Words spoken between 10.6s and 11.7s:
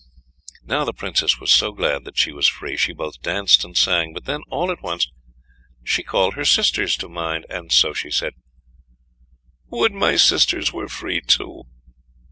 were free too!"